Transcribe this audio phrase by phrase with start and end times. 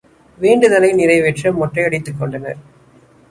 [0.39, 2.59] வேண்டுதலை நிறைவேற்ற மொட்டையடித்துக் கொண்டனர்.